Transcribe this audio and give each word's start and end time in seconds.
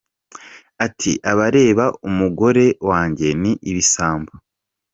Ati 0.85 1.11
“abareba 1.31 1.85
umugore 2.09 2.65
wanjye 2.89 3.27
ni 3.41 3.51
ibisambo. 3.69 4.31